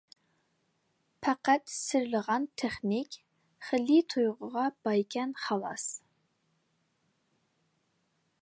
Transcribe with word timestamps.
پەقەت 1.25 1.73
سىرلىغان 1.73 2.47
تېخنىك 2.61 3.19
خېلى 3.67 3.99
تۇيغۇغا 4.15 4.65
بايكەن 4.89 5.37
خالاس! 5.45 5.89